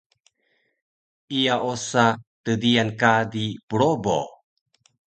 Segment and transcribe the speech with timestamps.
[1.39, 2.05] iya osa
[2.43, 4.19] tdiyan kadi probo